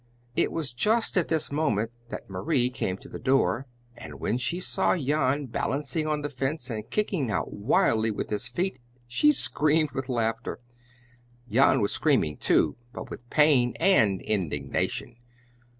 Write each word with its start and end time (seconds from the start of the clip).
It 0.35 0.51
was 0.51 0.73
just 0.73 1.15
at 1.15 1.27
this 1.27 1.51
moment 1.51 1.91
that 2.09 2.27
Marie 2.27 2.71
came 2.71 2.97
to 2.97 3.07
the 3.07 3.19
door, 3.19 3.67
and 3.95 4.19
when 4.19 4.39
she 4.39 4.59
saw 4.59 4.97
Jan 4.97 5.45
balancing 5.45 6.07
on 6.07 6.23
the 6.23 6.29
fence 6.31 6.71
and 6.71 6.89
kicking 6.89 7.29
out 7.29 7.53
wildly 7.53 8.09
with 8.09 8.31
his 8.31 8.47
feet, 8.47 8.79
she 9.05 9.31
screamed 9.31 9.91
with 9.91 10.09
laughter. 10.09 10.59
Jan 11.51 11.81
was 11.81 11.91
screaming, 11.91 12.37
too, 12.37 12.77
but 12.91 13.11
with 13.11 13.29
pain 13.29 13.75
and 13.79 14.23
indignation. 14.23 15.17